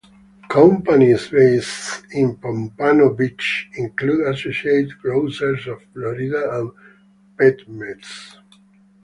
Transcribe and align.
Companies 0.49 1.27
based 1.27 2.05
in 2.15 2.35
Pompano 2.37 3.13
Beach 3.13 3.69
include 3.77 4.33
Associated 4.33 4.97
Grocers 4.99 5.67
of 5.67 5.79
Florida 5.93 6.59
and 6.59 6.71
PetMeds. 7.37 8.37